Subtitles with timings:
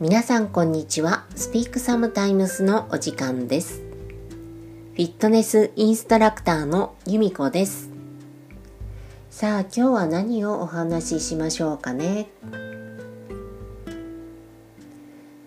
[0.00, 1.26] 皆さんこんにちは。
[1.36, 3.82] スピークサムタイムスのお時間です。
[4.94, 7.90] フィットネスインストラクターの由美子です。
[9.28, 12.30] さあ今日は何をお話ししましょうかね。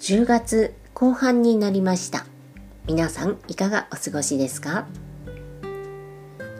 [0.00, 2.26] 10月後半になりました。
[2.86, 4.86] 皆さんいかがお過ごしですか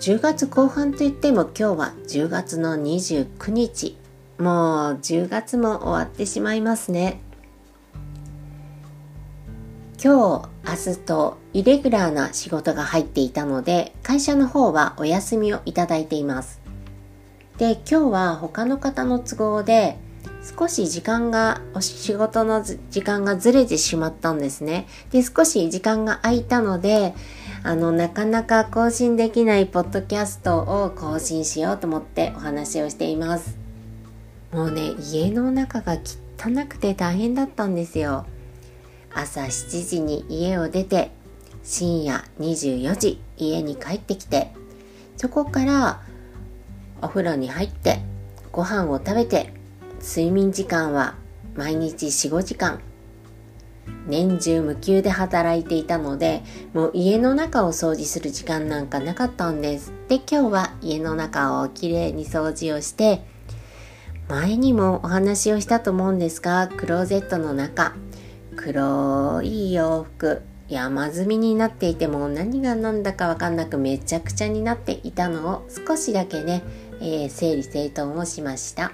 [0.01, 3.99] ？10月後半といっても今日は10月の29日。
[4.39, 7.21] もう10月も終わってしまいますね。
[10.05, 10.51] 今日、
[10.87, 16.61] 明日とイレギュラーな仕事が入っていたので、会社の方はお休みをいただいています。
[17.57, 19.97] で、今日は他の方の都合で、
[20.59, 24.87] 少し時間が、お仕事の時間がずれてしまったんですね。
[25.11, 27.15] で、少し時間が空いたので、
[27.63, 33.57] あの、なかなか更新できないポッドキャストを更新しようと思ってお話をしています。
[34.53, 38.27] もうね、家の中が汚くて大変だったんですよ。
[39.15, 41.11] 朝7時に家を出て
[41.63, 44.53] 深夜24時家に帰ってきて
[45.17, 46.03] そこから
[47.01, 48.01] お風呂に入って
[48.53, 49.53] ご飯を食べて
[50.01, 51.17] 睡眠時間は
[51.55, 52.81] 毎日45時間。
[54.07, 59.93] 年中無休で働いていたのでもう家の中を掃除する時間なんかなかったんです。
[60.09, 63.25] で今日は家の中をきれいに掃除をして
[64.29, 67.95] 前にもお話をしたと思うんですがクローゼットの中
[68.57, 70.43] 黒い洋服。
[70.69, 76.63] 山積みになっていても何が何だかわかんなくめちゃくちゃになっていたのを少しだけね、
[77.01, 78.93] えー、整理整頓をしました。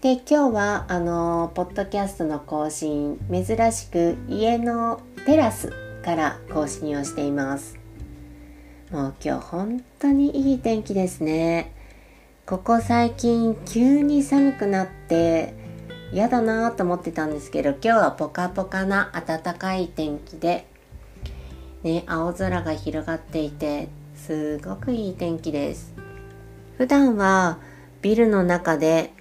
[0.00, 5.72] で今日はあのポッドキャストの更新珍しく家のテラス
[6.04, 7.76] から更新をしています。
[8.92, 11.74] もう今日本当にいい天気ですね。
[12.46, 15.52] ここ最近急に寒くなって
[16.12, 20.66] 嫌だなと思ってたんですけど今日はポカポカな暖かい天気で、
[21.82, 25.94] ね、青空が広がっていてすごくいい天気です。
[26.78, 27.58] 普段は
[28.02, 29.12] ビルの中で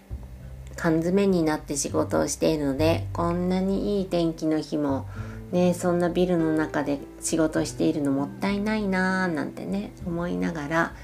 [0.76, 5.08] 缶詰になって仕事をしているのでこんなにいい天気の日も
[5.52, 10.96] ねそんなビルの中で仕事しているのもったいないなーなんてね思いながら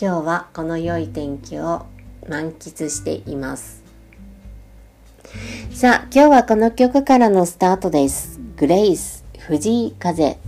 [0.00, 1.86] 今日はこの良い天気を
[2.28, 3.83] 満喫しています。
[5.72, 8.40] さあ、今日はこの曲からのスタートです。
[8.56, 10.38] グレイス、藤井風。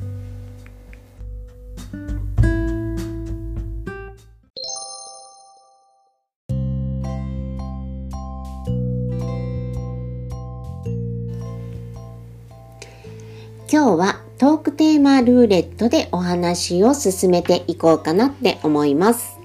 [13.68, 19.38] 今日はトークテーマルーレットでお話を進めていこうかなって思います。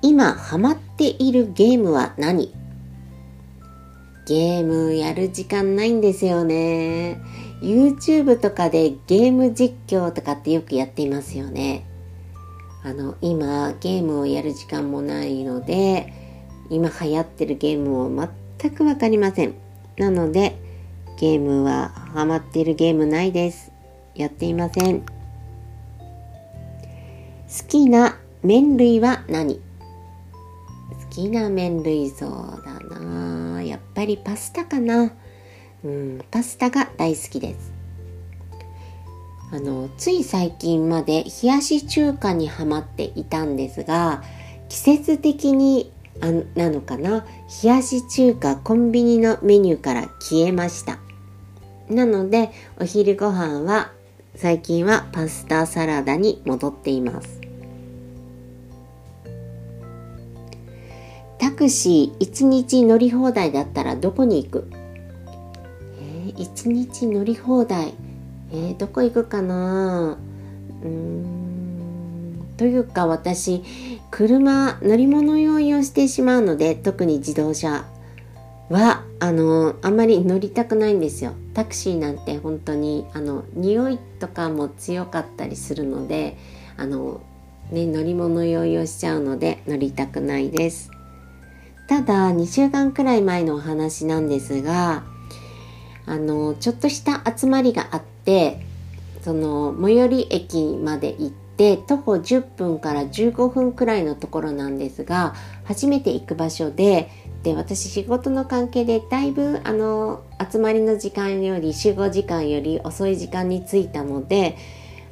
[0.00, 2.63] 今ハマっているゲームは何？
[4.26, 7.20] ゲームやる時間ないんですよね。
[7.60, 11.84] YouTube とかでゲーム実況とかってよくやっていますよね。
[12.82, 16.12] あの、今ゲームをやる時間もないので、
[16.70, 19.54] 今流行ってるゲームを全くわかりません。
[19.98, 20.56] なので、
[21.18, 23.72] ゲームはハマってるゲームないです。
[24.14, 25.00] やっていません。
[25.00, 25.06] 好
[27.68, 29.56] きな麺類は何？
[29.56, 29.60] 好
[31.10, 32.30] きな麺類そう
[32.64, 33.33] だなやっ
[33.94, 35.12] ぱりパスタかな。
[35.84, 37.72] うん、パスタが大好きです。
[39.52, 44.22] あの、つい最近まで冷やし中華にはまっていたんですが、
[44.68, 47.24] 季節的にあなのかな
[47.62, 50.98] 冷やし中華コンビニのメニューから消えました。
[51.88, 52.50] なので、
[52.80, 53.92] お昼ご飯は
[54.34, 57.43] 最近はパスタサラダに戻っています。
[61.44, 64.66] タクシー1日乗り放題だったらどこに行く？
[66.00, 67.92] えー、1日乗り放題。
[68.50, 70.16] えー、どこ行くかな？
[70.82, 73.62] うーんというか私
[74.10, 77.84] 車乗り物用意をしてしまうので特に自動車
[78.70, 81.34] はあのあんまり乗りたくないんですよ。
[81.52, 86.38] タクシーなんて本当にあの匂いとかも強かったりするので
[86.78, 87.20] あの
[87.70, 90.90] ね乗り物用意をしちゃうので乗りたくないです。
[91.86, 95.04] ただ2週間くらい前のお話なんですが
[96.06, 98.60] あのちょっとした集まりがあって
[99.22, 105.34] その最寄り駅まで行って徒歩10分から15分くらいのところなんですが
[105.64, 107.10] 初めて行く場所で
[107.42, 114.56] で私仕事の関係でだいぶあの集まりの時間より集合時間より遅い時間に着いたので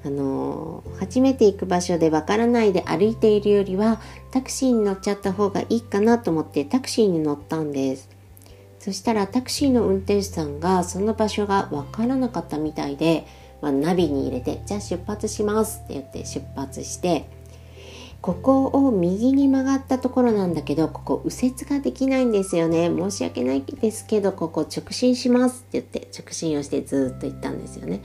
[0.05, 4.01] あの初めて行く場所でわからないで歩いているよりは
[4.33, 8.09] タクシーに乗っちゃった方がいいかなと思ってタクシーに乗ったんです。
[8.81, 13.29] そしたらタクシーの運転手さんがその場所がわからなかったみたいで、
[13.61, 17.31] まあ、ナビに入れて「じゃあ出発します」って言って出発して
[18.23, 22.89] ここを右に曲がったところなんだけどここ右折ができないんですよね。
[22.89, 28.01] 申し訳ないですけどここ直進しますって言って直進をしてずっと行ったんですよね。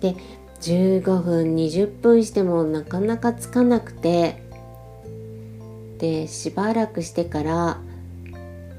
[0.00, 0.16] で
[0.60, 4.46] 15分20分してもなかなかつかなくて。
[5.98, 7.80] でしばらくしてから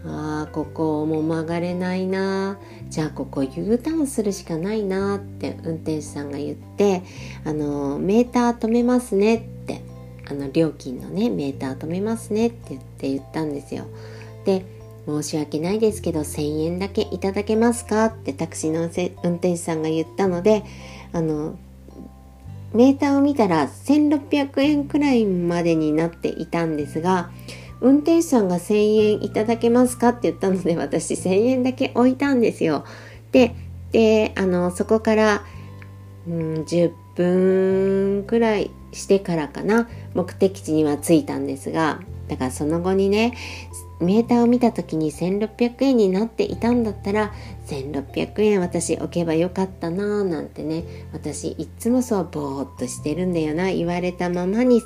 [0.06, 2.58] あーここも曲がれないな。
[2.90, 7.04] じゃあここ U ターンするしかないなって運転手さんが言って
[7.44, 9.82] あのメーター止めますねって
[10.30, 13.86] あの料金のねメーター止めますねって言って言ったんですよ。
[14.46, 14.66] で
[15.06, 18.90] 申し訳ないですけど1000円だけいただけますかってタクシーの
[19.24, 20.64] 運転手さんが言ったので
[21.12, 21.58] あの
[22.74, 27.32] メーターを見たら1600円くらいまでになっていたんですが
[27.82, 32.84] 運転手さんが1000円いただけますかって言ったので私1000円だけ置いたんですよ。
[33.32, 33.56] で、
[33.92, 35.44] で、あの、そこから、
[36.28, 43.34] うん、10分くらいしてからかな、目的地には着いたんですが、だからその後にね、
[44.00, 47.34] メーターを見た時に1600円になっていたんだったら
[47.68, 50.84] 1600円私置けばよかったなぁなんてね。
[51.12, 53.72] 私いつもそうぼーっとしてるんだよな。
[53.72, 54.82] 言われたままに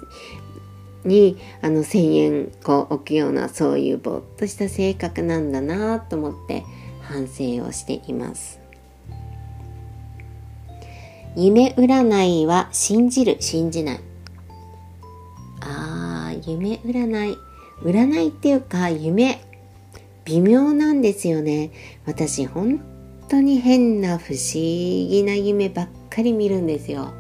[1.05, 6.63] にあの1,000円こう置くようなそういうぼーっとした性格なんだなぁと思って
[7.01, 8.59] 反省をしています。
[11.35, 13.99] 夢占いは信じる信じない。
[15.61, 17.52] あー夢占い。
[17.83, 19.41] 占いっていうか夢。
[20.25, 21.71] 微妙なんですよね。
[22.05, 22.81] 私本
[23.27, 27.11] 当に変な不思議な夢ばっかり見るんですよ。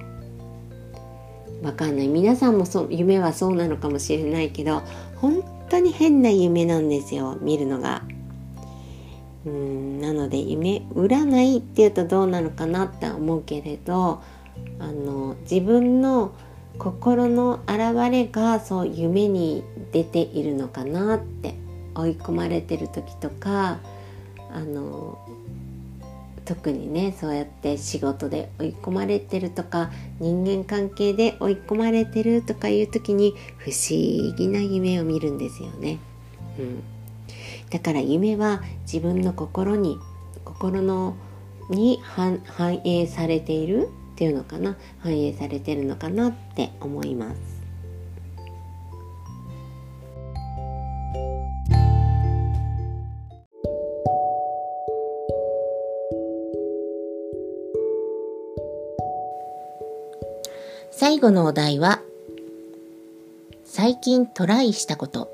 [1.61, 2.07] わかんない。
[2.07, 4.81] 皆さんもそう夢はそうなのかもしれないけど
[5.17, 8.03] 本当に変な夢なんですよ見るのが。
[9.45, 14.21] うんなので夢占いっていうとどうなのかなって思うけれど
[14.79, 16.33] あの自分の
[16.77, 21.55] 心の現れがそう夢に出ているのかなって
[21.95, 23.79] 追い込まれてる時とか
[24.51, 25.19] あの
[26.45, 35.99] 特にねそうやって仕事で追い込まれてるとか人間関係で追い込まれてるとかいう時に不思議な夢を見るんですよね。
[36.59, 36.83] うん、
[37.69, 39.97] だから夢は自分の心に
[40.43, 41.15] 心の
[41.69, 42.41] に反
[42.83, 44.77] 映されているっていうのかな？
[44.99, 47.63] 反映されてるのかなって思います。
[60.91, 62.01] 最後のお題は
[63.65, 65.31] 最近トライしたこと。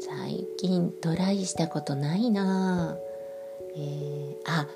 [0.00, 2.96] 最近トライしたことないな
[3.76, 4.66] えー、あ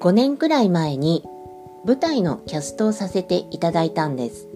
[0.00, 1.22] 5年くらい前に
[1.84, 4.48] 舞台のキャストをさせていただいたんです。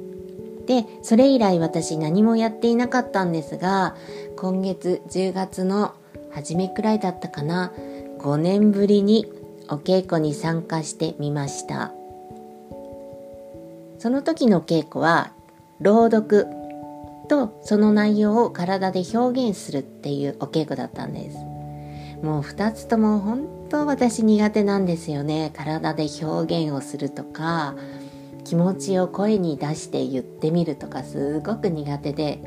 [0.67, 3.97] で、それ以来私何もやっていなかったんですが、
[4.37, 5.95] 今月10月の
[6.31, 7.73] 初めくらいだったかな、
[8.19, 9.27] 5年ぶりに
[9.69, 11.93] お稽古に参加してみました。
[13.99, 15.33] その時の稽古は、
[15.81, 16.47] 朗読
[17.29, 21.39] とその内容を体で表現するっていうお稽古だったんです。
[22.23, 25.51] もう2つとも本当私苦手なんですよね。
[25.55, 27.75] 体で表現をするとか
[28.45, 32.41] 気持ちを声に出して言ってみるとかすごく苦手で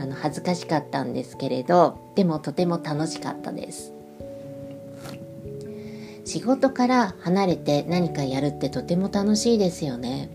[0.00, 3.92] あの恥ずかしかったんですけれどでもとても楽しかったです。
[6.24, 10.30] 仕事から離れて何かやるってとても楽しいですよね。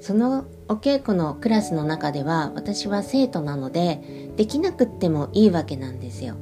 [0.00, 4.00] そのお稽古のクラスの中では私は生徒なので
[4.36, 6.34] できなくってもいいわけなんですよ。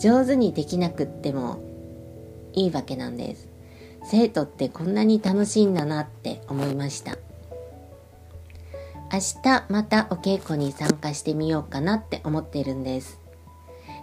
[0.00, 1.60] 上手にできなくっても
[2.54, 3.48] いいわけなんです。
[4.04, 7.18] 生徒ってこんなに楽しいんだなって思いました。
[9.12, 13.18] 明日またお稽古に参加してみようかなって思ってるんです。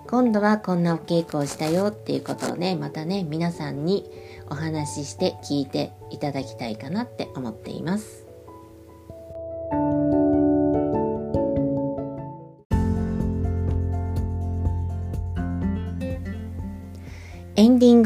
[0.09, 4.09] 今度はこんなお稽古をしたよっていうことをねまたね皆さんに
[4.49, 8.26] お話しして聞いていただきたいかなって思っています。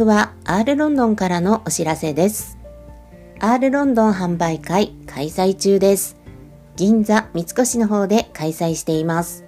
[0.01, 2.57] グは R ロンドンからのお知らせです。
[3.39, 6.17] R ロンドン販売会開催中です。
[6.75, 9.45] 銀座三越の方で開催しています。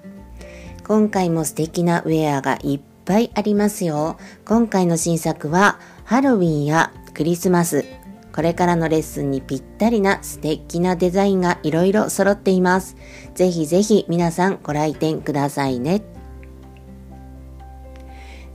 [0.86, 4.18] 今回も素敵なウェアがいっぱいありますよ。
[4.46, 7.86] 今回の新作はハロウィンやクリスマス、
[8.34, 12.96] これからのレッスンにぴったりな素敵なデザインがいろいろ揃っています。
[13.34, 16.13] ぜひぜひ皆さんご来店くださいね。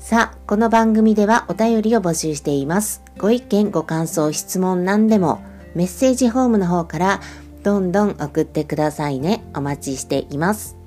[0.09, 3.03] さあ、この番組ではお便りを募集しています。
[3.19, 5.43] ご意見、ご感想、質問何でも、
[5.75, 7.21] メッセージホームの方から
[7.63, 9.45] どんどん送ってくださいね。
[9.55, 10.79] お待ちしています。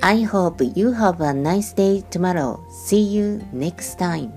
[0.00, 2.60] I hope you have a nice day tomorrow.
[2.88, 4.30] See you next time.